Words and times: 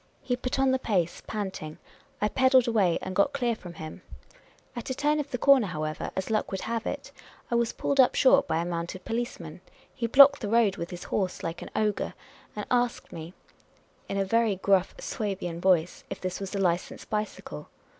He 0.23 0.35
put 0.35 0.57
on 0.57 0.71
the 0.71 0.79
pace, 0.79 1.21
panting; 1.27 1.77
I 2.19 2.27
pedalled 2.27 2.65
awa}'^ 2.65 2.97
and 3.03 3.15
got 3.15 3.33
clear 3.33 3.55
from 3.55 3.75
him. 3.75 4.01
At 4.75 4.89
a 4.89 4.95
turn 4.95 5.19
of 5.19 5.29
the 5.29 5.37
corner, 5.37 5.67
however, 5.67 6.05
a.s 6.15 6.31
luck 6.31 6.49
would 6.51 6.61
have 6.61 6.87
it, 6.87 7.11
I 7.51 7.53
was 7.53 7.71
pulled 7.73 7.99
up 7.99 8.15
short 8.15 8.47
by 8.47 8.57
a 8.57 8.65
mounted 8.65 9.05
policeman. 9.05 9.61
He 9.93 10.07
blocked 10.07 10.41
the 10.41 10.49
road 10.49 10.75
with 10.77 10.89
his 10.89 11.03
horse, 11.03 11.43
like 11.43 11.61
an 11.61 11.69
ogre, 11.75 12.15
and 12.55 12.65
asked 12.71 13.13
me, 13.13 13.25
in 13.27 13.27
a 13.27 13.31
I 13.31 13.33
WAS 13.33 13.35
PULLET) 13.37 13.61
UP 13.61 13.61
SHORT 13.61 13.69
HY 13.69 13.77
A 13.77 14.13
MOUNTF.n 14.15 14.15
roMCF.MAN. 14.15 14.27
very 14.27 14.55
gruff 14.55 14.97
v'^wabian 14.97 15.61
voice, 15.61 16.03
if 16.09 16.19
this 16.19 16.39
was 16.39 16.55
a 16.55 16.59
licensed 16.59 17.07
bicycle. 17.11 17.69